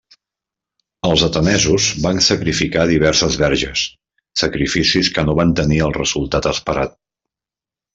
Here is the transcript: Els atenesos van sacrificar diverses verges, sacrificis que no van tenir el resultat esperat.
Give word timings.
Els 1.09 1.25
atenesos 1.27 1.89
van 2.07 2.23
sacrificar 2.29 2.87
diverses 2.93 3.39
verges, 3.45 3.85
sacrificis 4.45 5.15
que 5.19 5.29
no 5.31 5.41
van 5.43 5.57
tenir 5.63 5.83
el 5.91 5.99
resultat 6.05 6.53
esperat. 6.57 7.03